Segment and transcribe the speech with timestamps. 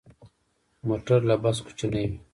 [0.87, 2.15] موټر له بس کوچنی وي.